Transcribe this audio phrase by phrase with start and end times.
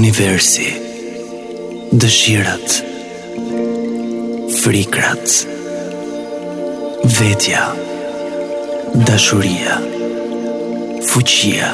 [0.00, 0.68] universi
[2.02, 2.72] Dëshirat
[4.60, 5.28] Frikrat
[7.16, 7.60] Vetja
[9.10, 9.76] Dashuria
[11.10, 11.68] Fuqia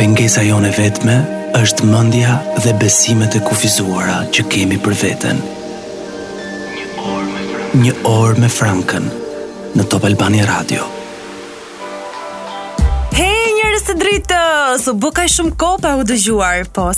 [0.00, 1.16] Pengesa jone vetme
[1.62, 2.36] është mëndja
[2.66, 5.42] dhe besimet e kufizuara që kemi për veten
[7.86, 9.08] Një orë me frankën
[9.78, 11.00] Në Top Albani Radio Një orë me frankën
[13.82, 14.38] së drejtë,
[14.84, 16.90] së bukaj shumë ko pa u dëgjuar, po,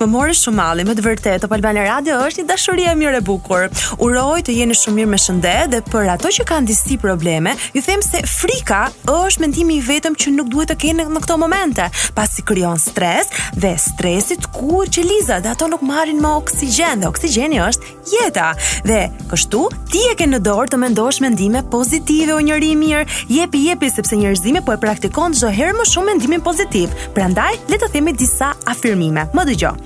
[0.00, 3.22] më morë shumali, më të vërtetë, Top Albania Radio është një dashuri e mirë e
[3.26, 3.66] bukur.
[4.00, 7.82] Uroj të jeni shumë mirë me shëndet dhe për ato që kanë disi probleme, ju
[7.84, 11.90] them se frika është mendimi i vetëm që nuk duhet të kenë në këto momente,
[12.16, 13.28] pasi krijon stres
[13.60, 18.54] dhe stresit kur që liza dhe ato nuk marrin më oksigjen dhe oksigjeni është jeta.
[18.88, 23.04] Dhe kështu ti e ke në dorë të mendosh mendime pozitive o njëri mirë,
[23.36, 26.96] jepi jepi sepse njerëzimi po e praktikon çdo herë më shumë mendimin pozitiv.
[27.12, 29.28] Prandaj le të themi disa afirmime.
[29.36, 29.76] Më dëgjoj.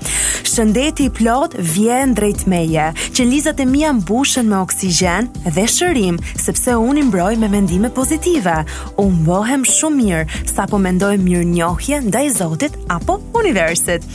[0.45, 6.19] Shëndeti i plot vjen drejt meje, që lizat e mia mbushen me oksigjen dhe shërim,
[6.41, 8.55] sepse unë i mbroj me mendime pozitive.
[9.01, 14.05] Unë mbohem shumë mirë sapo mendoj mirënjohje ndaj Zotit apo universit.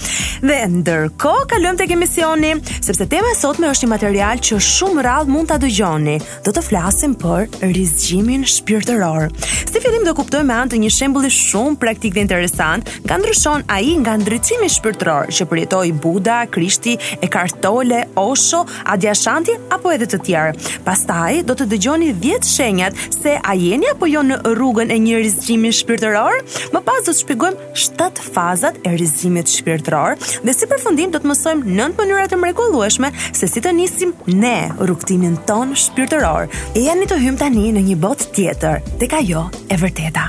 [0.44, 5.34] Dhe ndërkohë kalojmë tek emisioni, sepse tema e sotme është një material që shumë rrallë
[5.34, 6.16] mund ta dëgjoni.
[6.46, 9.28] Do të flasim për rizgjimin shpirtëror.
[9.70, 13.66] Si fillim do kuptojmë me anë të një shembulli shumë praktik dhe interesant, nga ndryshon
[13.72, 20.20] ai nga ndriçimi shpirtëror që përjetoj i Buda, Krishti, Kartole, Osho, Adyashanti apo edhe të
[20.24, 20.54] tjerë.
[20.84, 25.20] Pastaj do të dëgjoni 10 shenjat se a jeni apo jo në rrugën e një
[25.24, 26.40] rizgjimi shpirtëror.
[26.74, 31.30] Më pas do të shpjegojmë 7 fazat e rizgjimit shpirtëror dhe si përfundim do të
[31.32, 36.48] mësojmë 9 mënyra të mrekullueshme se si të nisim ne rrugtimin ton shpirtëror.
[36.76, 40.28] E jani të hymë tani në një botë tjetër, ka jo e vërteta.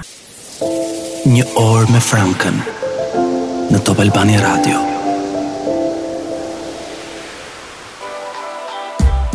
[1.30, 2.58] Një orë me Frankën
[3.71, 4.81] në Top Albani Radio.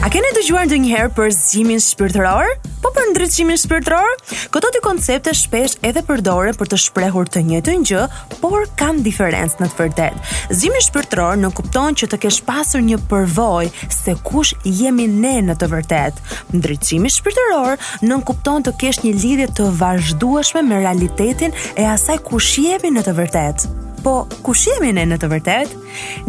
[0.06, 2.52] A keni dëgjuar ndonjëherë për zimin shpirtëror?
[2.84, 4.12] Po për ndriçimin shpirtëror?
[4.54, 8.04] Këto dy koncepte shpesh edhe përdoren për të shprehur të njëjtën gjë,
[8.38, 10.30] por kanë diferencë në të vërtetë.
[10.60, 15.56] Zimin shpirtëror nënkupton kupton që të kesh pasur një përvojë se kush jemi ne në
[15.64, 16.26] të vërtetë.
[16.54, 17.74] Ndriçimi shpirtëror
[18.06, 23.02] nënkupton kupton të kesh një lidhje të vazhdueshme me realitetin e asaj kush jemi në
[23.10, 23.74] të vërtetë.
[24.06, 25.70] Po, kush jemi ne në të vërtet?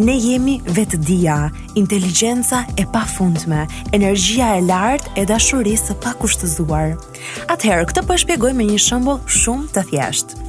[0.01, 1.35] Ne jemi vetëdia,
[1.77, 6.95] inteligenca e pa fundme, energjia e lartë e dashurisë së pa kushtëzuar.
[7.53, 10.39] Atëherë, këtë përshpjegoj shpjegoj me një shëmbull shumë të thjeshtë.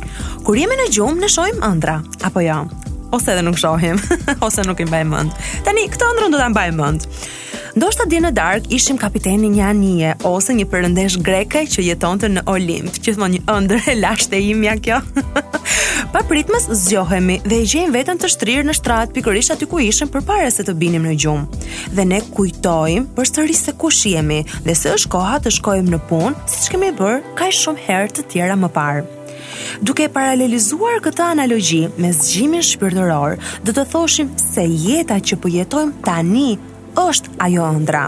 [0.46, 1.98] Kur jemi në gjumë, në shojmë ëndra,
[2.30, 2.62] apo jo?
[3.12, 4.00] Ose edhe nuk shohim,
[4.48, 5.46] ose nuk i mbajmë mëndë.
[5.68, 7.20] Tani, këtë ëndrën do të mbajmë mëndë.
[7.78, 12.42] Ndoshta dje në dark ishim kapiteni një anije ose një përëndesh greke që jetonte në
[12.50, 14.96] Olimp, që thmo një ëndër e lasht e imja kjo.
[16.12, 20.10] pa pritmës zgjohemi dhe i gjejmë vetën të shtrirë në shtrat pikërisht aty ku ishim
[20.10, 21.62] për pare se të binim në gjumë.
[21.94, 26.00] Dhe ne kujtojmë për sëri se ku shiemi dhe se është koha të shkojmë në
[26.10, 29.06] punë si që kemi bërë ka shumë herë të tjera më parë.
[29.86, 35.98] Duke paralelizuar këtë analogji me zgjimin shpirtëror, do të thoshim se jeta që po jetojmë
[36.06, 36.46] tani
[37.03, 38.04] është ajo ëndra.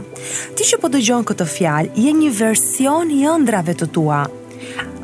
[0.58, 4.22] Ti që po dëgjon këtë fjalë je një version i ëndrave të tua.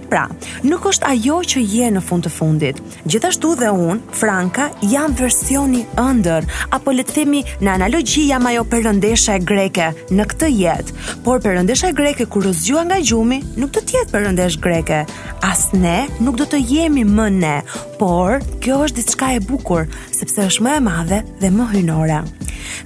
[0.08, 0.26] Pra,
[0.68, 2.78] nuk është ajo që je në fund të fundit.
[3.10, 6.46] Gjithashtu dhe unë, Franka, jam versioni ëndër,
[6.76, 10.96] apo le të themi në analogji jam ajo përëndesha e greke në këtë jetë.
[11.26, 15.02] Por përëndesha e greke kur rëzgjua nga gjumi, nuk të tjetë përëndesh greke.
[15.46, 17.56] As ne, nuk do të jemi më ne,
[17.98, 22.22] por kjo është diçka e bukur, sepse është më e madhe dhe më hyjnore.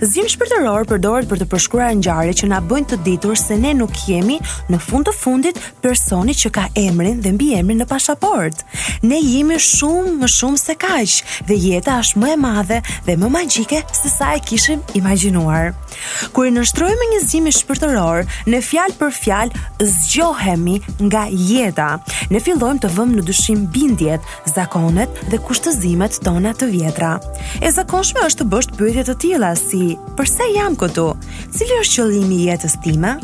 [0.04, 3.72] Zim shpërtëror për dorët për të përshkura njare që na bëjnë të ditur se ne
[3.76, 4.38] nuk jemi
[4.70, 8.60] në fund të fundit personi që ka emri emrin dhe mbi emrin në pasaport.
[9.10, 11.14] Ne jemi shumë më shumë se kaq
[11.48, 15.72] dhe jeta është më e madhe dhe më magjike se sa e kishim imagjinuar.
[16.34, 18.22] Kur i nënshtrojmë një zgjimi shpërtëror,
[18.52, 20.76] në fjalë për fjalë zgjohemi
[21.08, 21.88] nga jeta.
[22.30, 27.14] Ne fillojmë të vëmë në dyshim bindjet, zakonet dhe kushtëzimet tona të vjetra.
[27.64, 31.10] E zakonshme është të bësh pyetje të tilla si, pse jam këtu?
[31.58, 33.18] Cili është qëllimi i jetës time?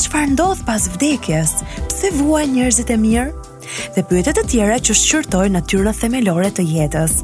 [0.00, 1.52] çfarë ndodh pas vdekjes?
[1.90, 3.30] Pse vuajnë njerëzit e mirë?
[3.94, 7.14] dhe pyetet e tjera që shqyrtojnë natyrën themelore të jetës.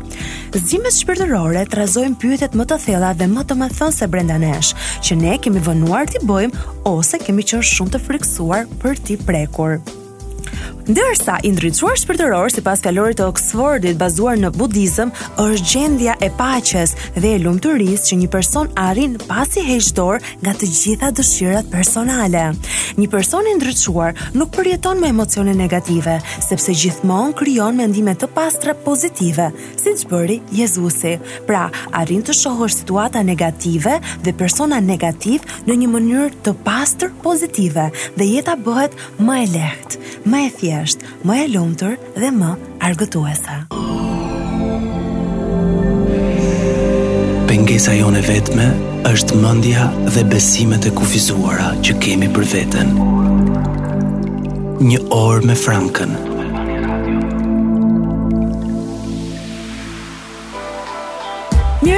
[0.55, 4.73] Zgjimet shpirtërore trazojnë pyetet më të thella dhe më të se brenda nesh,
[5.03, 9.81] që ne kemi vënuar ti bojmë ose kemi qenë shumë të freksuar për ti prekur.
[10.88, 16.94] Ndërsa i ndriçuar shpirtëror sipas fjalorit të Oxfordit bazuar në budizëm, është gjendja e paqes
[17.18, 22.46] dhe e lumturisë që një person arrin pasi heq dorë nga të gjitha dëshirat personale.
[22.98, 26.14] Një person i ndriçuar nuk përjeton me emocione negative,
[26.48, 31.18] sepse gjithmonë krijon mendime të pastra pozitive, siç bëri Jezusi.
[31.46, 37.90] Pra, arrin të shohësh situata negative dhe persona negativ në një mënyrë të pastër pozitive
[38.16, 42.50] dhe jeta bëhet më e lehtë, më më e thjeshtë, më e lumtur dhe më
[42.87, 43.56] argëtuese.
[47.49, 48.69] Pengesa jone vetme
[49.11, 52.94] është mendja dhe besimet e kufizuara që kemi për veten.
[54.88, 56.12] Një orë me Frankën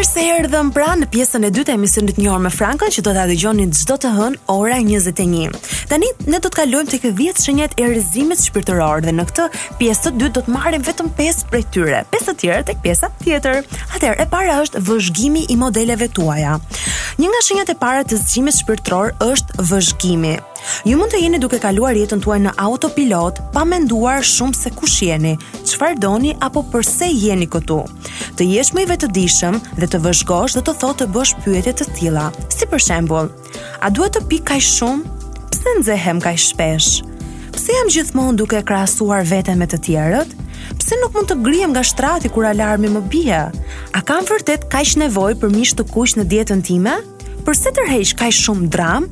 [0.01, 3.03] mirë se erdhëm pra në pjesën e dytë e emisionit një orë me Frankën që
[3.05, 5.53] do t'a dëgjoni çdo të hën ora 21.
[5.91, 9.49] Tani ne do të kalojmë tek 10 shenjat e rrezimit shpirtëror dhe në këtë
[9.83, 13.13] pjesë të dytë do të marrim vetëm 5 prej tyre, 5 të tjera tek pjesa
[13.27, 13.61] tjetër.
[13.93, 16.57] Atëherë, e para është vëzhgimi i modeleve tuaja.
[17.21, 20.39] Një nga shenjat e para të zgjimit shpirtëror është vëzhgimi.
[20.85, 24.99] Ju mund të jeni duke kaluar jetën tuaj në autopilot, pa menduar shumë se kush
[25.07, 25.35] jeni,
[25.67, 27.81] çfarë doni apo pse jeni këtu.
[28.39, 31.89] Të jesh më i vetëdijshëm dhe të vëzhgosh dhe të thotë të bësh pyetje të
[31.99, 32.27] tilla.
[32.53, 33.31] Si për shembull,
[33.81, 35.17] a duhet të pi kaq shumë?
[35.51, 36.91] Pse nxehem kaq shpesh?
[37.55, 40.37] Pse jam gjithmonë duke krahasuar veten me të tjerët?
[40.81, 43.41] Pse nuk mund të grihem nga shtrati kur alarmi më bie?
[43.97, 46.99] A kam vërtet kaq nevojë për mish të kuq në dietën time?
[47.47, 49.09] Përse tërheq kaq shumë dram?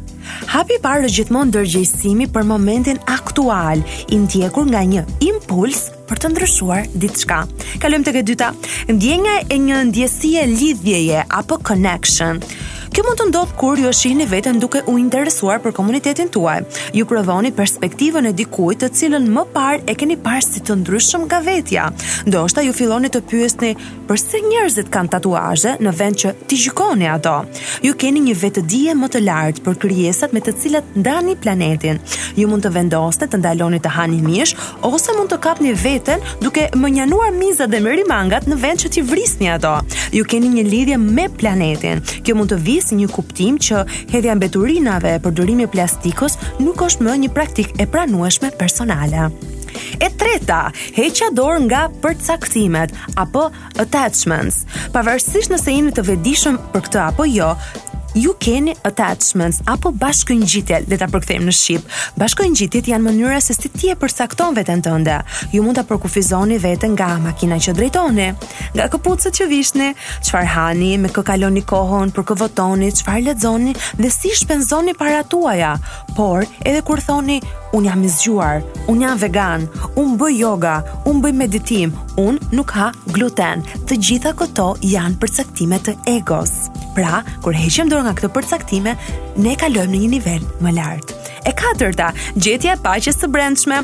[0.49, 3.83] Hapi i parë është gjithmonë ndërgjegjësimi për momentin aktual,
[4.13, 7.43] i ndjekur nga një impuls për të ndryshuar diçka.
[7.83, 8.53] Kalojmë tek e dyta.
[8.93, 12.41] Ndjenja e një ndjesie lidhjeje apo connection.
[12.89, 16.63] Kjo mund të ndodhë kur ju e shihni veten duke u interesuar për komunitetin tuaj.
[16.97, 21.27] Ju provoni perspektivën e dikujt të cilën më parë e keni parë si të ndryshëm
[21.29, 21.89] nga vetja.
[22.27, 23.75] Ndoshta ju filloni të pyesni
[24.09, 27.35] pse njerëzit kanë tatuazhe në vend që ti gjikoni ato.
[27.85, 28.65] Ju keni një vetë
[28.99, 32.01] më të lartë për krijesat me të cilat ndani planetin.
[32.37, 36.69] Ju mund të vendoste të ndaloni të hani mish ose mund të kapni veten duke
[36.75, 39.75] mënjanuar miza dhe merimangat në vend që ti vrisni ato.
[40.13, 42.01] Ju keni një lidhje me planetin.
[42.25, 47.07] Kjo mund të si një kuptim që hedhja në beturinave e përdurimi plastikos nuk është
[47.09, 49.29] më një praktik e pranueshme personale.
[50.01, 53.49] E treta, heqja dorë nga përcaktimet apo
[53.83, 54.63] attachments.
[54.95, 57.51] Pavarësisht nëse jeni të vetëdijshëm për këtë apo jo,
[58.23, 61.85] ju keni attachments apo bashkëngjitje, le ta përkthejmë në shqip.
[62.19, 65.19] Bashkëngjitjet janë mënyra se si ti e përcakton veten tënde.
[65.55, 68.29] Ju mund ta përkufizoni veten nga makina që drejtoni,
[68.77, 69.91] nga këpucët që vishni,
[70.27, 75.77] çfarë hani, me kë kaloni kohën, për kë votoni, çfarë lexoni dhe si shpenzoni paratuaja.
[76.19, 77.39] Por, edhe kur thoni
[77.77, 79.67] Unë jam izgjuar, unë jam vegan,
[80.01, 80.75] unë bëj yoga,
[81.11, 81.93] unë bëj meditim,
[82.23, 83.65] unë nuk ha gluten.
[83.89, 86.71] Të gjitha këto janë përcaktime të egos.
[86.97, 88.97] Pra, kur heqem dorë nga këto përcaktime,
[89.45, 91.18] ne kalojmë në një nivel më lartë.
[91.47, 93.83] E katërta, gjetja e paqes së brendshme.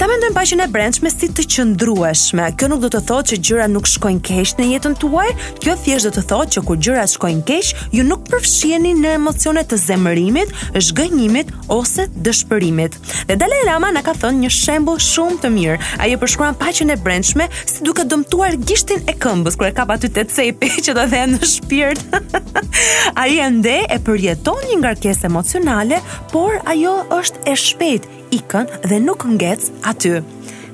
[0.00, 2.46] Ta mendojmë paqen e brendshme si të qëndrueshme.
[2.58, 5.28] Kjo nuk do të thotë që gjërat nuk shkojnë keq në jetën tuaj,
[5.62, 7.68] kjo thjesht do të thotë që kur gjërat shkojnë keq,
[7.98, 10.54] ju nuk përfshiheni në emocione të zemërimit,
[10.88, 12.96] zhgënjimit ose dëshpërimit.
[13.28, 15.78] Dhe Dalai Lama na ka thënë një shembull shumë të mirë.
[16.02, 19.92] Ai e përshkruan paqen e brendshme si duke dëmtuar gishtin e këmbës kur e kap
[19.94, 22.18] aty te cepi që do të dhënë në shpirt.
[23.22, 26.00] Ai ende e përjeton një ngarkesë emocionale,
[26.32, 28.06] por ai jo është e shpejt,
[28.38, 30.14] ikën dhe nuk ngec aty.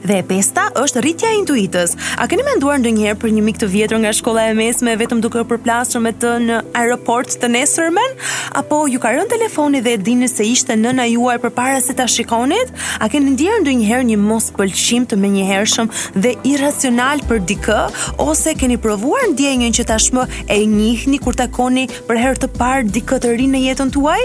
[0.06, 1.92] Dhe e pesta është rritja e intuitës.
[2.22, 5.40] A keni menduar ndonjëherë për një mik të vjetër nga shkolla e mesme vetëm duke
[5.42, 8.14] u përplasur me të në aeroport të nesërmen,
[8.61, 12.06] apo ju ka rënë telefoni dhe e dini se ishte nëna juaj përpara se ta
[12.11, 12.70] shikonit?
[13.02, 15.90] A keni ndjerë ndonjëherë një mospëlqim të menjëhershëm
[16.25, 17.80] dhe irracional për dikë,
[18.23, 23.20] ose keni provuar ndjenjën që tashmë e njihni kur takoni për herë të parë dikë
[23.26, 24.20] të ri në jetën tuaj?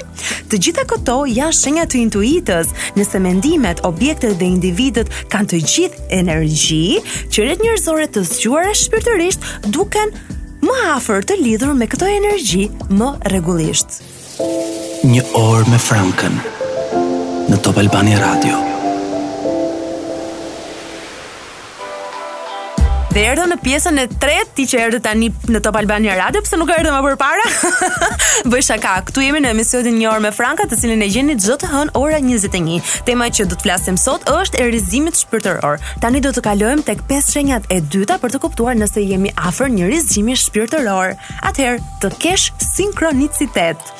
[0.54, 6.08] Të gjitha këto janë shenja të intuitës, nëse mendimet, objektet dhe individët kanë të gjithë
[6.20, 7.02] energji
[7.34, 10.14] që rrit njërzore të zgjuar e shpirtërisht duken
[10.64, 14.00] më afer të lidhur me këto energji më regullisht.
[15.06, 16.38] Një orë me Franken
[17.52, 18.64] në Top Albani Radio.
[23.14, 26.58] Dhe erdhën në pjesën e tretë, ti që erdhe tani në Top Albania Radio, pse
[26.58, 27.44] nuk erdhe më përpara?
[28.50, 28.94] Bëj shaka.
[29.12, 31.94] Ktu jemi në emisionin një orë me Franka, të cilin e gjeni çdo të hënë
[32.00, 32.80] ora 21.
[33.06, 35.78] Tema që do të flasim sot është erëzimi shpirtëror.
[36.02, 39.70] Tani do të kalojmë tek pesë shenjat e dyta për të kuptuar nëse jemi afër
[39.76, 41.14] një rrezikimi shpirtëror.
[41.52, 43.94] Atëherë, të kesh sinkronicitet.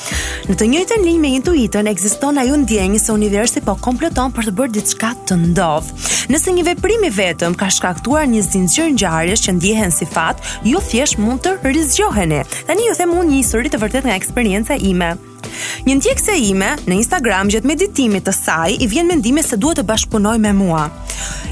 [0.50, 4.58] Në të njëjtën linjë me intuitën ekziston ajo ndjenjë se universi po komploton për të
[4.58, 5.94] bërë diçka të ndodh.
[6.34, 10.78] Nëse një veprim i vetëm ka shkaktuar një zinxhir ngjarjes që ndjehen si fat, ju
[10.78, 12.44] jo thjesht mund të rizgjoheni.
[12.68, 15.14] Tani ju them unë një histori të vërtet nga eksperienca ime.
[15.86, 19.86] Një ndjekse ime në Instagram gjatë meditimit të saj i vjen mendime se duhet të
[19.90, 20.86] bashkëpunoj me mua.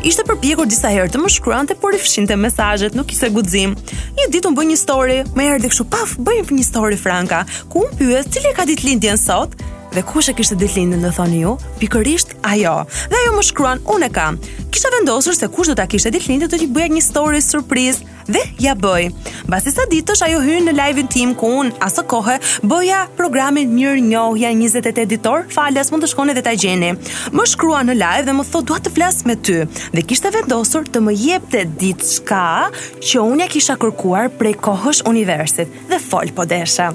[0.07, 3.75] Ishte përpjekur disa herë të më shkruante, por i fshinte mesazhet, nuk kishte guxim.
[4.17, 7.85] Një ditë unë bën një story, më erdhi kështu paf, bëjmë një story franka, ku
[7.85, 9.53] un pyet cili ka ditë lindjen sot,
[9.91, 11.57] Dhe kush e kishte ditë lindën, do thoni ju?
[11.81, 12.75] Pikërisht ajo.
[13.11, 14.37] Dhe ajo më shkruan, unë e kam.
[14.71, 17.99] Kisha vendosur se kush do ta kishte ditë lindën, do t'i bëja një story surprise
[18.31, 19.09] dhe ja bëj.
[19.49, 22.37] Mbas disa ditësh ajo hyrë në live-in tim ku un asë kohë
[22.71, 25.43] bëja programin Mirnjohja 28 ditor.
[25.51, 26.93] Falas, mund të shkoni dhe ta gjeni.
[27.35, 29.59] Më shkruan në live dhe më thotë dua të flas me ty.
[29.91, 32.45] Dhe kishte vendosur të më jepte diçka
[33.03, 35.81] që unë ja kisha kërkuar prej kohësh universit.
[35.91, 36.93] Dhe fol po desha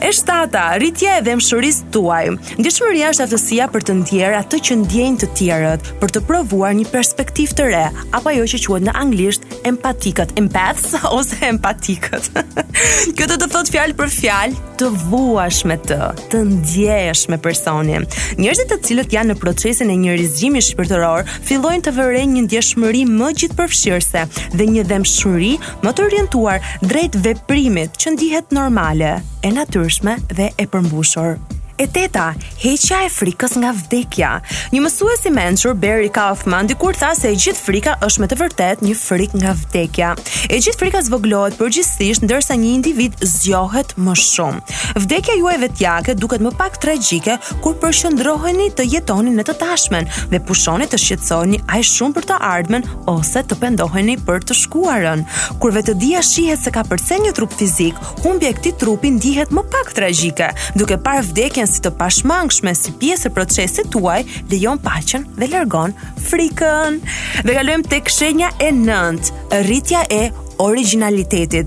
[0.00, 2.22] e shtata, rritja e dhemshërisë tuaj.
[2.60, 6.86] Ndjeshmëria është aftësia për të ndjerë atë që ndjejnë të tjerët, për të provuar një
[6.92, 7.84] perspektivë të re,
[8.18, 12.28] apo ajo që quhet në anglisht empatikët, empaths ose empatikët.
[12.36, 16.00] Këtë do të thotë fjalë për fjalë të vuash me të,
[16.32, 18.06] të ndjehesh me personin.
[18.40, 23.06] Njerëzit të cilët janë në procesin e një rizgjimi shpirtëror fillojnë të vërejnë një ndjeshmëri
[23.14, 24.26] më gjithpërfshirëse
[24.58, 25.54] dhe një dhemshëri
[25.86, 31.36] më të orientuar drejt veprimit që ndihet normale e natyrshme dhe e përmbushur
[31.76, 32.30] E teta,
[32.62, 34.28] heqja e frikës nga vdekja.
[34.72, 38.38] Një mësues i mençur Barry Kaufman dikur tha se e gjithë frika është me të
[38.40, 40.14] vërtet një frik nga vdekja.
[40.48, 44.78] E gjithë frika zvoglohet përgjithsisht ndërsa një individ zgjohet më shumë.
[45.04, 50.40] Vdekja juaj vetjake duket më pak tragjike kur përqendroheni të jetoni në të tashmen dhe
[50.48, 55.26] pushoni të shqetësoni aq shumë për të ardhmen ose të pendoheni për të shkuarën.
[55.60, 59.66] Kur vetëdia shihet se ka përse një trup fizik, humbja e këtij trupi ndihet më
[59.76, 64.20] pak tragjike, duke parë vdekjen si të pashmangshme si pjesë e procesit tuaj,
[64.52, 65.94] lejon paqen dhe largon
[66.28, 66.98] frikën.
[67.46, 69.30] Dhe kalojmë tek shenja e 9,
[69.66, 70.24] rritja e
[70.62, 71.66] originalitetit.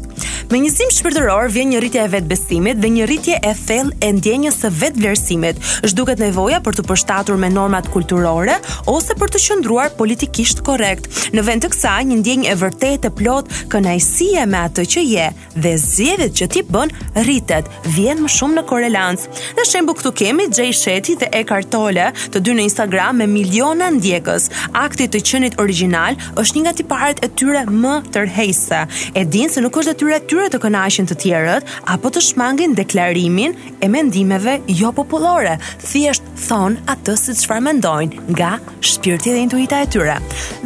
[0.50, 4.56] Me një shpirtëror vjen një rritje e vetbesimit dhe një rritje e thellë e ndjenjës
[4.64, 5.58] së vetvlerësimit.
[5.86, 8.56] është duket nevoja për të përshtatur me normat kulturore
[8.88, 11.08] ose për të qëndruar politikisht korrekt.
[11.34, 15.28] Në vend të kësaj, një ndjenjë e vërtetë e plot kënaqësie me atë që je
[15.62, 16.94] dhe zgjedhjet që ti bën
[17.24, 19.28] rritet, vjen më shumë në korelancë.
[19.58, 23.92] Në shembull këtu kemi Jay Shetty dhe Eckhart Tolle, të dy në Instagram me miliona
[23.94, 24.50] ndjekës.
[24.74, 28.79] Akti të qenit original është një nga tiparet e tyre më tërheqëse
[29.14, 32.76] e din se nuk është detyra e tyre të kënaqin të tjerët apo të shmangin
[32.78, 35.58] deklarimin e mendimeve jo popullore.
[35.84, 38.52] Thjesht thon atë si çfarë mendojnë nga
[38.92, 40.18] shpirti dhe intuita e tyre.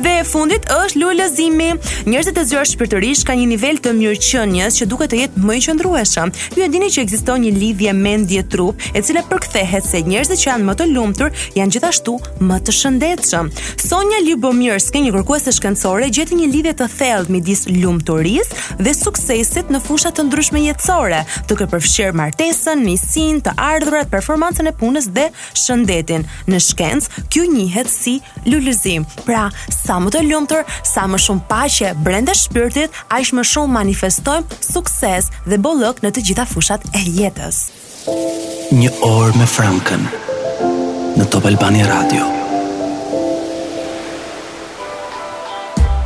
[0.03, 1.69] Dhe e fundit është lulëzimi.
[2.09, 5.63] Njerëzit e zyrë shpirtërisht kanë një nivel të mirëqenies që duket të jetë më i
[5.67, 6.33] qëndrueshëm.
[6.57, 10.67] Ju e dini që ekziston një lidhje mendje-trup, e cila përkthehet se njerëzit që janë
[10.69, 12.17] më të lumtur janë gjithashtu
[12.49, 13.51] më të shëndetshëm.
[13.87, 19.69] Sonja Lubomirski, një kërkuese shkencore, gjeti një lidhje të thellë midis lumtur mentorisë dhe suksesit
[19.71, 25.29] në fusha të ndryshme jetësore, duke përfshirë martesën, misin, të ardhurat, performancën e punës dhe
[25.55, 26.25] shëndetin.
[26.51, 29.07] Në shkencë, kjo njihet si lulëzim.
[29.25, 34.59] Pra, sa më të lumtur, sa më shumë paqe brenda shpirtit, aq më shumë manifestojmë
[34.63, 37.63] sukses dhe bollëk në të gjitha fushat e jetës.
[38.73, 40.09] Një orë me Frankën
[41.19, 42.42] në Top Albania Radio.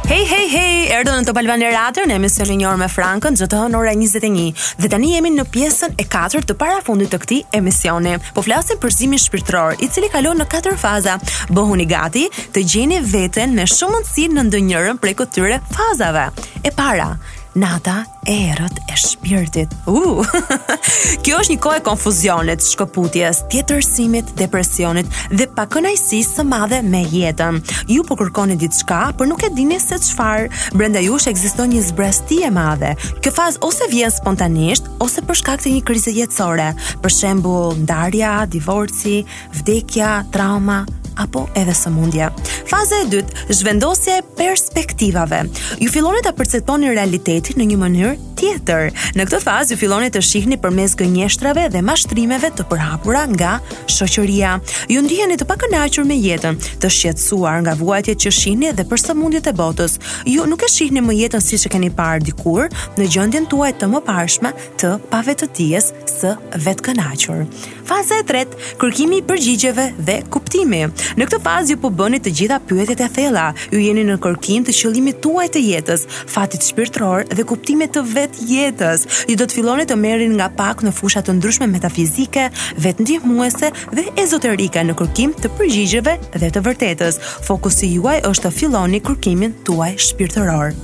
[0.10, 3.64] Hey hey hey, Erdo në Top Albania Radio në emisionin Jor me Frankën çdo të
[3.76, 4.38] ora 21
[4.80, 8.14] dhe tani jemi në pjesën e katërt të parafundit të këtij emisioni.
[8.38, 11.18] Po flasim për zimin shpirtëror, i cili kalon në katër faza.
[11.50, 16.30] bohuni gati të gjeni veten me shumë mundësi në ndonjërin prej këtyre fazave.
[16.64, 17.10] E para,
[17.58, 19.72] nata e erët e shpirtit.
[19.90, 20.22] U!
[20.22, 20.34] Uh!
[21.26, 27.60] Kjo është një kohë e konfuzionit, shkëputjes, tjetërsimit, depresionit dhe pakënajsisë së madhe me jetën.
[27.90, 30.72] Ju po kërkoni diçka, por nuk e dini se çfarë.
[30.78, 32.94] Brenda jush ekziston një zbrazti e madhe.
[33.26, 36.70] Kjo fazë ose vjen spontanisht ose për shkak të një krize jetësore,
[37.04, 39.24] për shembull ndarja, divorci,
[39.60, 40.84] vdekja, trauma,
[41.18, 42.30] apo edhe sëmundja.
[42.70, 45.42] Faza e dytë, zhvendosje e perspektivave.
[45.82, 48.92] Ju filloni ta perceptoni realitetin në një mënyrë tjetër.
[49.18, 53.56] Në këtë fazë ju filloni të shihni përmes gënjeshtrave dhe mashtrimeve të përhapura nga
[53.94, 54.56] shoqëria.
[54.94, 59.50] Ju ndiheni të pakënaqur me jetën, të shqetësuar nga vuajtjet që shihni dhe për sëmundjet
[59.50, 59.98] e botës.
[60.30, 63.90] Ju nuk e shihni më jetën siç e keni parë dikur, në gjendjen tuaj të
[63.96, 66.36] mëparshme të pavetëties së
[66.68, 67.48] vetkënaqur.
[67.88, 70.84] Faza e tretë, kërkimi i përgjigjeve dhe kuptimi.
[71.16, 73.46] Në këtë fazë ju po bëni të gjitha pyetjet e thella.
[73.72, 78.40] Ju jeni në kërkim të qëllimit tuaj të jetës, fatit shpirtëror dhe kuptimit të vet
[78.50, 79.06] jetës.
[79.30, 82.50] Ju do të filloni të merrni nga pak në fusha të ndryshme metafizike,
[82.84, 87.22] vetëndihmuese dhe ezoterike në kërkim të përgjigjeve dhe të vërtetës.
[87.48, 90.78] Fokusi juaj është të filloni kërkimin tuaj shpirtëror.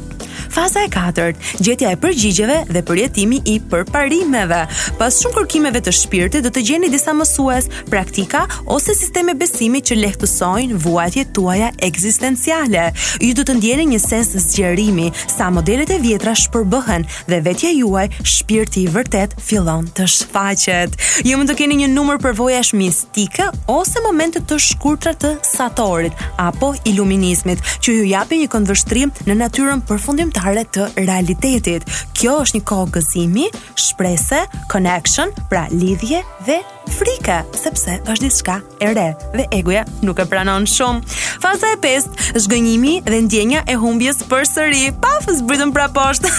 [0.54, 4.62] Faza e katërt, gjetja e përgjigjeve dhe përjetimi i përparimeve.
[5.00, 9.98] Pas shumë kërkimeve të shpirtit do të gjeni disa mësues, praktika ose sisteme besimi që
[10.04, 12.90] lehtësojnë vuajtjet tuaja ekzistenciale.
[13.22, 18.10] Ju do të ndjeni një sens zgjerimi sa modelet e vjetra shpërbëhen dhe vetja juaj,
[18.36, 20.98] shpirti i vërtet fillon të shfaqet.
[21.28, 26.74] Ju mund të keni një numër përvojash mistike ose momente të shkurtra të Satorit apo
[26.90, 31.84] iluminizmit që ju japin një këndvështrim në natyrën përfundim synimtare të realitetit.
[32.16, 33.48] Kjo është një kohë gëzimi,
[33.84, 34.38] shpresë,
[34.72, 36.62] connection, pra lidhje dhe
[36.94, 41.20] frike, sepse është diçka e re dhe egoja nuk e pranon shumë.
[41.44, 44.86] Faza e 5, zhgënjimi dhe ndjenja e humbjes përsëri.
[45.02, 46.32] Paf, zbritëm pra poshtë.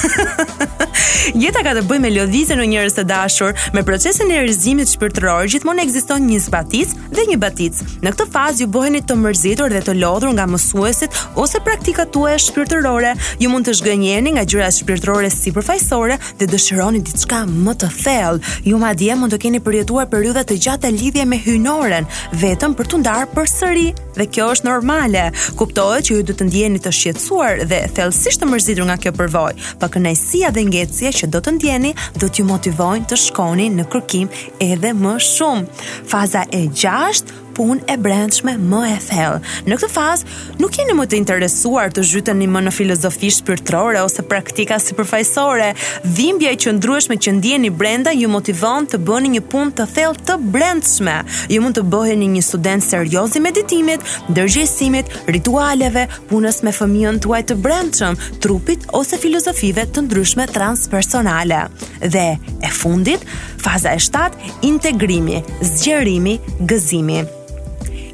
[1.45, 5.49] Jeta ka të bëjë me lodhizjen e njerëzve të dashur, me procesin e rrëzimit shpirtëror,
[5.53, 7.81] gjithmonë ekziston një zbatic dhe një batic.
[8.05, 12.41] Në këtë fazë ju bëheni të mërzitur dhe të lodhur nga mësuesit ose praktikat tuaja
[12.47, 13.14] shpirtërore.
[13.41, 18.52] Ju mund të zhgënjeni nga gjyra shpirtërore si përfajsore dhe dëshironi diçka më të thellë.
[18.71, 22.07] Ju madje mund të keni përjetuar periudha të gjata lidhje me hyjnoren,
[22.43, 23.87] vetëm për të ndarë përsëri
[24.19, 25.25] dhe kjo është normale.
[25.59, 29.71] Kuptohet që ju duhet të ndjeni të shqetësuar dhe thellësisht të mërzitur nga kjo përvojë,
[29.83, 34.31] pa kënaqësia dhe ngjecia që do të ndjeni do t'ju motivojnë të shkoni në kërkim
[34.71, 35.88] edhe më shumë.
[36.11, 39.40] Faza e 6 punë e brendshme më e thellë.
[39.70, 44.25] Në këtë fazë, nuk jeni më të interesuar të zhyteni më në filozofi shpirtërore ose
[44.30, 45.70] praktika sipërfaqësore.
[46.16, 50.38] Dhimbja e qëndrueshme që ndjeni brenda ju motivon të bëni një punë të thellë të
[50.56, 51.16] brendshme.
[51.52, 57.42] Ju mund të bëheni një student serioz i meditimit, ndërgjegjësimit, ritualeve, punës me fëmijën tuaj
[57.52, 61.66] të brendshëm, trupit ose filozofive të ndryshme transpersonale.
[62.02, 62.26] Dhe
[62.64, 63.23] e fundit,
[63.62, 64.34] faza e 7,
[64.73, 67.23] integrimi, zgjerimi, gëzimi.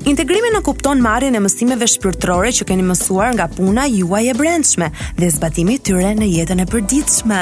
[0.00, 4.86] Integrimi në kupton marrjen e mësimeve shpirtërore që keni mësuar nga puna juaj e brendshme
[5.18, 7.40] dhe zbatimi tyre në jetën e përditshme.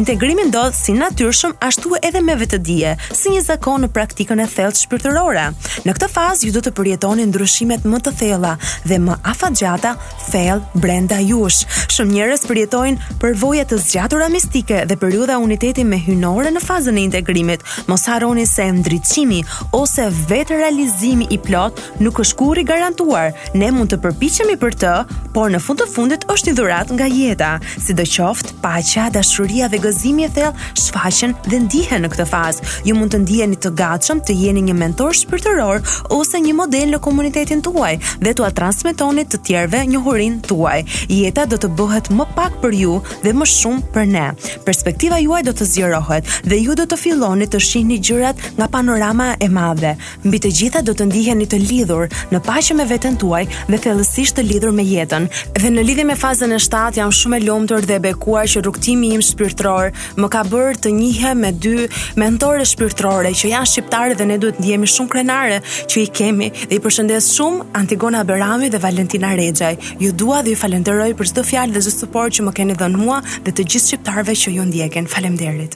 [0.00, 4.78] Integrimi ndodh si natyrshëm ashtu edhe me vetëdije, si një zakon në praktikën e thellë
[4.80, 5.44] shpirtërore.
[5.86, 8.56] Në këtë fazë ju do të përjetoni ndryshimet më të thella
[8.90, 9.94] dhe më afatgjata
[10.32, 11.62] thellë brenda jush.
[11.94, 17.06] Shumë njerëz përjetojnë përvoja të zgjatura mistike dhe periudha uniteti me hyjnore në fazën e
[17.06, 17.62] integrimit.
[17.86, 19.44] Mos harroni se ndriçimi
[19.78, 23.32] ose vetë realizimi i plot nuk është kur i garantuar.
[23.54, 24.92] Ne mund të përpiqemi për të,
[25.34, 27.50] por në fund të fundit është një dhuratë nga jeta.
[27.86, 32.68] Sidoqoftë, paqja, dashuria dhe gëzimi i thellë shfaqen dhe ndihen në këtë fazë.
[32.88, 35.84] Ju mund të ndiheni të gatshëm të jeni një mentor shpirtëror
[36.16, 40.80] ose një model në komunitetin tuaj dhe t'ua transmetoni të tjerëve njohurinë tuaj.
[41.20, 44.26] Jeta do të bëhet më pak për ju dhe më shumë për ne.
[44.64, 49.34] Perspektiva juaj do të zgjerohet dhe ju do të filloni të shihni gjërat nga panorama
[49.42, 49.94] e madhe.
[50.24, 51.89] Mbi të gjitha do të ndiheni të lidhur
[52.30, 55.26] në paqe me veten tuaj dhe thellësisht të lidhur me jetën.
[55.56, 58.62] Dhe në lidhje me fazën e 7 jam shumë e lumtur dhe e bekuar që
[58.64, 61.88] rrugtimi im shpirtëror më ka bërë të njihem me dy
[62.20, 66.50] mentore shpirtërore që janë shqiptare dhe ne duhet ndjehemi shumë krenare që i kemi.
[66.70, 69.80] Dhe i përshëndes shumë Antigona Berami dhe Valentina Rexhaj.
[70.02, 73.00] Ju dua dhe ju falenderoj për çdo fjalë dhe çdo suport që më keni dhënë
[73.02, 75.08] mua dhe të gjithë shqiptarve që ju ndjekin.
[75.10, 75.74] Faleminderit.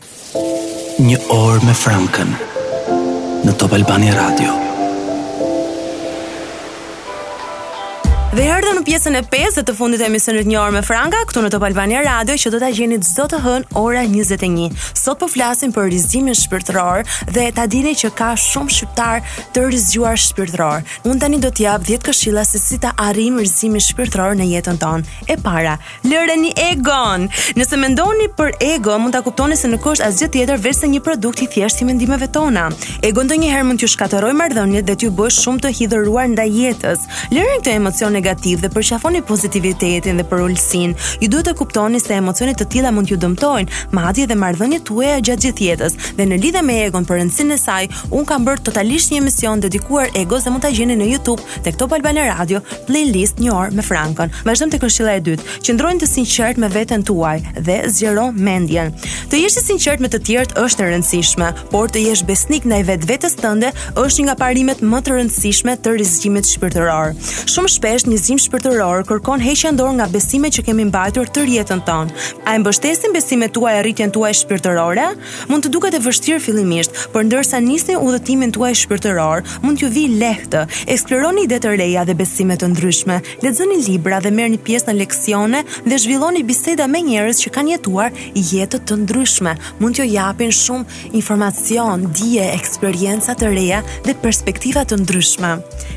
[1.02, 2.34] Një orë me Frankën
[3.46, 4.63] në Top Albani Radio.
[8.34, 11.20] Dhe erdhë në pjesën e 5 dhe të fundit e emisionit një orë me Franka,
[11.30, 14.72] këtu në Top Albania Radio, që do të gjenit çdo të hën ora 21.
[14.98, 19.20] Sot po flasim për rizimin shpirtëror dhe ta dini që ka shumë shqiptar
[19.54, 20.82] të rizgjuar shpirtëror.
[21.06, 25.06] Unë tani do t'jap 10 këshilla se si ta arim rizimin shpirtëror në jetën tonë.
[25.30, 25.76] E para,
[26.10, 27.28] lëreni egon!
[27.60, 31.04] Nëse mendoni për ego, mund t'a kuptoni se në është asgjë tjetër vërse se një
[31.06, 32.66] produkt i thjeshtë i mendimeve tona.
[32.98, 37.06] Ego ndonjëherë mund t'ju shkatoroj marrëdhëniet dhe t'ju bësh shumë të hidhuruar ndaj jetës.
[37.30, 42.16] Lëreni këtë emocion negativ dhe përqafoni pozitivitetin dhe për ullësin ju duhet të kuptoni se
[42.16, 45.96] emocionet të tila mund t'ju dëmtojnë, madje dhe marrëdhënie tuaja gjatë gjithjetës.
[46.16, 49.60] Dhe në lidhje me egon për rëndësin e saj, un kam bërë totalisht një emision
[49.60, 53.76] dedikuar egos dhe mund ta gjeni në YouTube tek Top Albana Radio, playlist një orë
[53.76, 54.32] me Frankon.
[54.48, 58.94] Vazhdim te këshilla e dytë, Qëndrojnë të sinqert me veten tuaj dhe zgjero mendjen.
[59.32, 62.80] Të jesh i sinqert me të tjerët është e rëndësishme, por të jesh besnik ndaj
[62.88, 67.12] vetvetes tënde është një nga parimet më të rëndësishme të rrezikimit shpirtëror.
[67.52, 72.12] Shumë shpesh organizim shpirtëror kërkon heqja dorë nga besimet që kemi mbajtur të rjetën tonë.
[72.46, 75.06] A e mbështesin besimet tuaja rritjen tuaj shpirtërore?
[75.50, 80.18] Mund të duket e vështirë fillimisht, por ndërsa nisni udhëtimin tuaj shpirtëror, mund t'ju vijë
[80.20, 80.62] lehtë.
[80.94, 83.16] Eksploroni ide të reja dhe besime të ndryshme.
[83.42, 88.14] Lexoni libra dhe merrni pjesë në leksione dhe zhvilloni biseda me njerëz që kanë jetuar
[88.54, 89.56] jetë të ndryshme.
[89.82, 95.52] Mund t'ju japin shumë informacion, dije, eksperjenca të reja dhe perspektiva të ndryshme.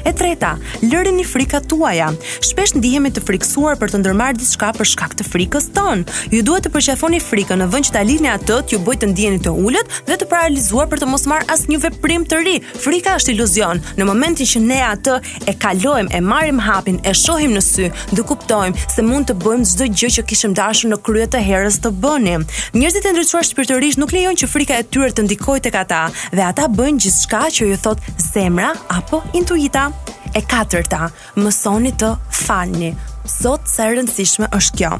[0.07, 0.55] E treta,
[0.87, 2.06] lëreni frikat tuaja.
[2.15, 6.17] Shpesh ndihemi të friksuar për të ndërmarrë diçka për shkak të frikës tonë.
[6.33, 9.09] Ju duhet të përqafoni frikën në vend që ta lini atë të ju bëjë të
[9.11, 12.55] ndiheni të ulët dhe të paralizuar për të mos marr asnjë veprim të ri.
[12.85, 13.81] Frika është iluzion.
[13.99, 15.17] Në momentin që ne atë
[15.51, 19.69] e kalojmë, e marrim hapin, e shohim në sy, do kuptojmë se mund të bëjmë
[19.73, 22.45] çdo gjë që kishim dashur në krye të herës të bënim.
[22.77, 26.03] Njerëzit e ndryshuar shpirtërisht nuk lejojnë që frika e tyre të ndikojë tek ata
[26.35, 29.87] dhe ata bëjnë gjithçka që ju thot zemra apo intuita.
[30.35, 31.07] E katërta,
[31.39, 34.91] mësoni sito fagni.com sot sa e rëndësishme është kjo.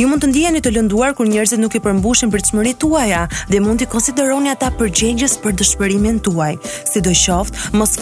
[0.00, 2.44] Ju mund të ndiheni të lënduar kur njerëzit nuk i përmbushin për
[2.80, 6.54] tuaja dhe mund të konsideroni ata përgjegjës për dëshpërimin tuaj.
[6.92, 7.94] Sidoqoftë, mos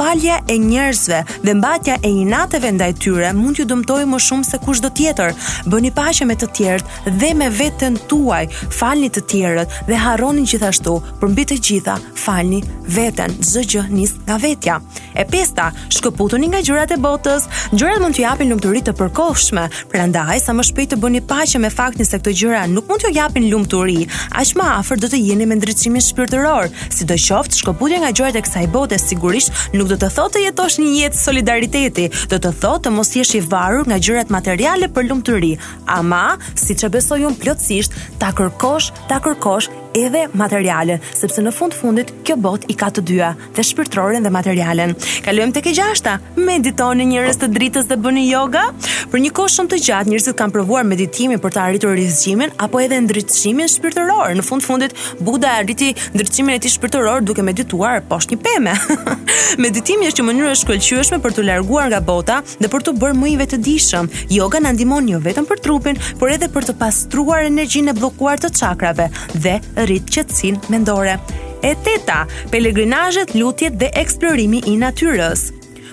[0.49, 4.89] e njerëzve dhe mbajtja e inateve ndaj tyre mund t'ju dëmtojë më shumë se kushdo
[4.91, 5.33] tjetër.
[5.67, 6.85] Bëni paqe me të tjerët
[7.21, 8.47] dhe me veten tuaj.
[8.79, 13.35] Falni të tjerët dhe harroni gjithashtu për mbi të gjitha, falni veten.
[13.43, 14.81] Çdo gjë nis nga vetja.
[15.15, 17.49] E pesta, shkëputuni nga gjërat e botës.
[17.77, 21.71] Gjërat mund t'ju japin lumturi të përkohshme, Prandaj sa më shpejt të bëni paqe me
[21.73, 24.05] faktin se këto gjëra nuk mund t'ju japin lumturi,
[24.41, 26.71] aq më afër do të jeni me ndriçimin shpirtëror.
[26.97, 30.91] Sidoqoftë, shkëputja nga gjërat e kësaj bote sigurisht nuk do të thotë të jetosh një
[31.03, 35.55] jetë solidariteti, do të thotë të mos jesh i varur nga gjërat materiale për lumturi.
[35.99, 36.25] Ama,
[36.59, 42.11] siç e besoj un plotësisht, ta kërkosh, ta kërkosh edhe materiale, sepse në fund fundit
[42.27, 44.95] kjo bot i ka të dyja, dhe shpirtërorën dhe materialen.
[45.25, 46.17] Kalojmë tek e gjashta.
[46.37, 48.65] Meditoni njerëz të dritës dhe bëni yoga.
[49.13, 52.81] Për një kohë shumë të gjatë njerëzit kanë provuar meditimin për të arritur rizgjimin apo
[52.83, 54.35] edhe ndritshimin shpirtëror.
[54.39, 58.73] Në fund fundit Buda arriti ndritshimin e tij shpirtëror duke medituar poshtë një peme.
[59.65, 63.19] meditimi është një mënyrë e shkëlqyeshme për të larguar nga bota dhe për të bërë
[63.21, 64.09] më i vetëdijshëm.
[64.39, 68.41] Yoga na ndihmon jo vetëm për trupin, por edhe për të pastruar energjinë e bllokuar
[68.43, 71.17] të çakrave dhe rrit qetësinë mendore.
[71.63, 75.49] E teta, pelegrinazhet, lutjet dhe eksplorimi i natyrës.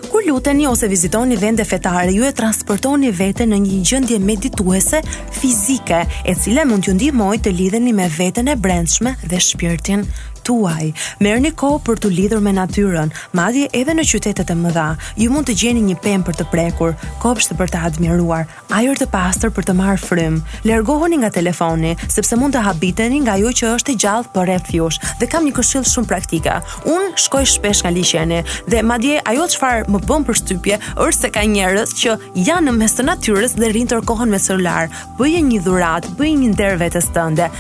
[0.09, 5.03] Kur luteni ose vizitoni vende fetare, ju e transportoni veten në një gjendje medituese
[5.37, 10.07] fizike, e cila mund t'ju ndihmojë të lidheni me veten e brendshme dhe shpirtin
[10.49, 10.91] tuaj.
[11.23, 14.87] Merrni kohë për të lidhur me natyrën, madje edhe në qytetet e mëdha.
[15.21, 19.07] Ju mund të gjeni një pemë për të prekur, kopshtë për të admiruar, ajër të
[19.13, 20.39] pastër për të marrë frym.
[20.65, 24.73] Largohuni nga telefoni, sepse mund të habiteni nga ajo që është e gjallë për rreth
[24.73, 24.99] jush.
[25.21, 26.57] Dhe kam një këshill shumë praktika.
[26.89, 31.45] Unë shkoj shpesh nga liçeni dhe madje ajo çfarë më bën përshtypje është se ka
[31.55, 34.89] njerëz që janë në mes të natyrës dhe rrin tërkohën me celular.
[35.19, 37.51] Bëje një dhuratë, bëje një nder vetes tënde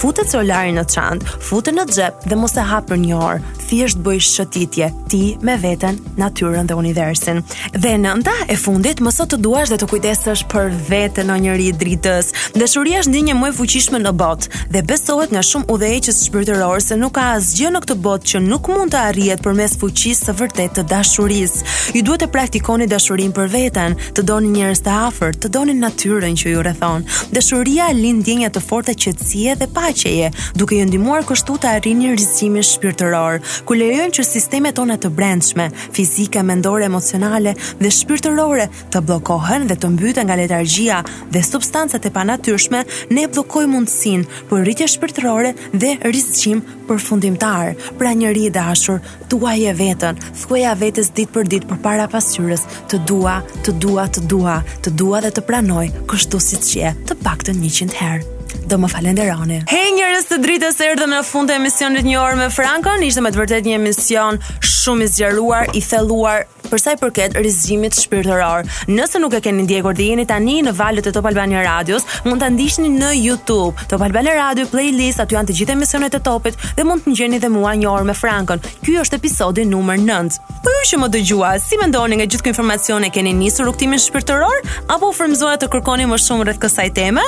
[0.00, 3.98] futet solarin në çantë, futet në xhep dhe mos e hap për një orë thjesht
[4.04, 7.42] bëj shëtitje ti me veten, natyrën dhe universin.
[7.76, 12.32] Dhe nënta e fundit, mëso të duash dhe të kujdesesh për veten o njëri dritës.
[12.58, 16.98] Dashuria është ndjenjë më e fuqishme në botë dhe besohet nga shumë udhëheqës shpirtërorë se
[17.00, 20.80] nuk ka asgjë në këtë botë që nuk mund të arrihet përmes fuqisë së vërtetë
[20.80, 21.68] të dashurisë.
[21.96, 26.36] Ju duhet të praktikoni dashurinë për veten, të doni njerëz të afërt, të doni natyrën
[26.40, 27.06] që ju rrethon.
[27.34, 32.64] Dashuria lind ndjenja të forta qetësie dhe paqeje, duke ju ndihmuar kështu të arrini rrezikimin
[32.64, 39.68] shpirtëror ku lejojnë që sistemet tona të brendshme, fizike, mendore, emocionale dhe shpirtërore të bllokohen
[39.70, 41.02] dhe të mbyten nga letargjia
[41.34, 42.82] dhe substancat e panatyrshme,
[43.14, 47.74] ne bllokojmë mundësinë për rritje shpirtërore dhe rrizgjim përfundimtar.
[48.00, 48.98] Pra njëri i dashur,
[49.32, 54.58] tuaje veten, thuaja vetes ditë për ditë përpara pasqyrës, të dua, të dua, të dua,
[54.84, 58.30] të dua dhe të pranoj, kështu siç je, të paktën 100 herë
[58.68, 59.60] do më falenderoni.
[59.70, 63.04] Hej njerëz të dritës, erdhëm në fund të emisionit një orë me Frankon.
[63.06, 64.40] Ishte me të vërtet një emision
[64.74, 68.66] shumë i zgjeruar, i thelluar për sa i përket rrezimit shpirtëror.
[68.90, 72.40] Nëse nuk e keni ndjekur dhe jeni tani në valët e Top Albania Radios, mund
[72.42, 73.84] ta ndiqni në YouTube.
[73.90, 77.40] Top Albania Radio playlist, aty janë të gjithë emisionet e Topit dhe mund të ngjeni
[77.44, 78.60] dhe mua një orë me Frankon.
[78.84, 80.38] Ky është episodi numër 9.
[80.64, 84.64] Po ju që më dëgjua, si mendoni nga gjithë kjo informacione keni nisur rrugtimin shpirtëror
[84.92, 87.24] apo u frymzoa të kërkoni më shumë rreth kësaj teme?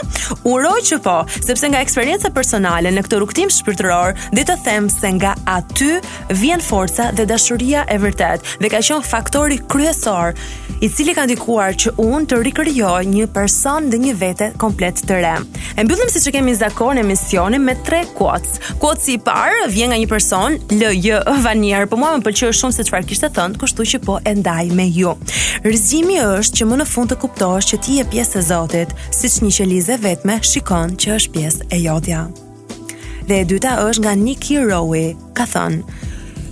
[0.48, 5.10] Uroj që po sepse nga eksperjenca personale në këtë rrugtim shpirtëror, dhe të them se
[5.18, 5.96] nga aty
[6.40, 10.36] vjen forca dhe dashuria e vërtet, dhe ka qenë faktori kryesor
[10.80, 15.20] i cili ka ndikuar që unë të rikrijoj një person dhe një vete komplet të
[15.22, 15.34] re.
[15.76, 18.60] E mbyllim siç e kemi zakon në misionin me tre quotes.
[18.80, 21.18] Quoti i parë vjen nga një person, L.J.
[21.44, 24.70] Vanier, po mua më pëlqeu shumë se çfarë kishte thënë, kështu që po e ndaj
[24.76, 25.12] me ju.
[25.64, 29.40] Rëzimi është që më në fund të kuptosh që ti je pjesë e Zotit, siç
[29.42, 32.20] një qelizë vetme shikon që është pjesë e jodja.
[33.26, 35.04] Dhe e dyta është nga Nicky Rowe,
[35.36, 35.98] ka thënë,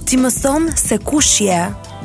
[0.08, 1.60] ti më thonë se kush je,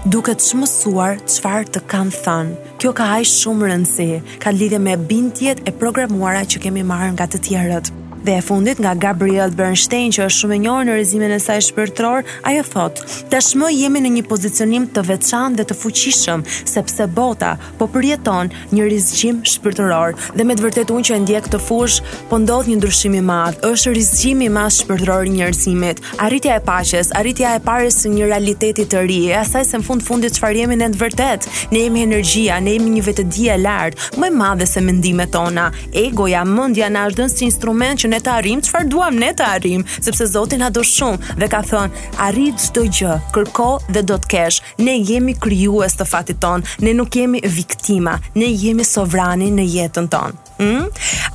[0.06, 2.74] duke të shmësuar qëfar të kanë thënë.
[2.80, 4.10] Kjo ka hajë shumë rëndësi,
[4.46, 7.92] ka lidhe me bindjet e programuara që kemi marrë nga të tjerët.
[8.24, 11.62] Dhe e fundit nga Gabriel Bernstein që është shumë e njohur në rrezimin e saj
[11.70, 12.98] shpirtëror, ajo thot:
[13.32, 18.88] "Tashmë jemi në një pozicionim të veçantë dhe të fuqishëm, sepse bota po përjeton një
[18.92, 22.76] rizgjim shpirtëror dhe me të vërtetë unë që e ndjek këtë fush, po ndodh një
[22.82, 23.60] ndryshim i madh.
[23.70, 26.04] Është rrezgjimi i madh shpirtëror i njerëzimit.
[26.26, 29.88] Arritja e paqes, arritja e parës së një realiteti të ri, e asaj se në
[29.88, 33.46] fund fundit çfarë jemi ne në të vërtet Ne jemi energjia, ne jemi një vetëdi
[33.56, 35.72] e lartë, më e madhe se mendimet tona.
[36.06, 39.84] Egoja, mendja na është dhënë si instrument" ne të arrim, çfarë duam ne të arrim,
[40.02, 44.32] sepse Zoti na do shumë dhe ka thënë, arrit çdo gjë, kërko dhe do të
[44.34, 44.60] kesh.
[44.86, 50.12] Ne jemi krijues të fatit ton, ne nuk jemi viktima, ne jemi sovrani në jetën
[50.14, 50.36] ton.
[50.60, 50.90] Hmm?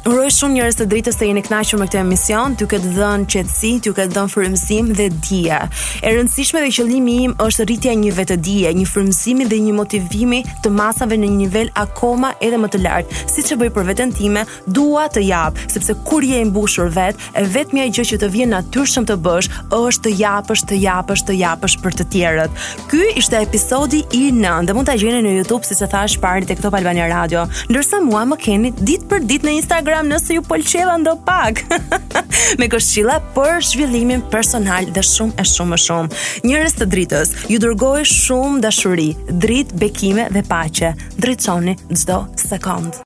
[0.04, 3.68] Uroj shumë njerëz të drejtës të jeni kënaqur me këtë emision, ty këtë dhën qetësi,
[3.86, 5.60] ty këtë dhën frymëzim dhe dije.
[6.04, 10.42] E rëndësishme dhe qëllimi im është rritja e një vetëdije, një frymëzimi dhe një motivimi
[10.64, 13.20] të masave në një nivel akoma edhe më të lartë.
[13.32, 14.42] Siç e bëj për veten time,
[14.76, 18.52] dua të jap, sepse kur je i mbushur vet, e vetmja gjë që të vjen
[18.58, 22.60] natyrshëm të bësh është të japësh, të japësh, të japësh për të tjerët.
[22.92, 26.44] Ky ishte episodi i 9 dhe mund ta gjeni në YouTube siç e thash parë
[26.52, 27.48] tek Top Albania Radio.
[27.72, 31.60] Ndërsa mua më keni ditë për ditë në Instagram Instagram nëse ju pëlqeva ndo pak.
[32.58, 36.20] Me këshilla për zhvillimin personal dhe shumë e shumë më shumë.
[36.50, 40.94] Njërës të dritës, ju dërgoj shumë dashuri, dritë, bekime dhe paqe.
[41.22, 42.94] Dritçoni çdo sekond.